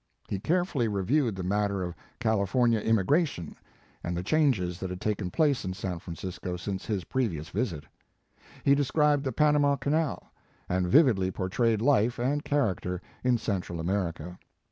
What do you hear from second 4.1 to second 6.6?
the changes that had taken place in San Fran cisco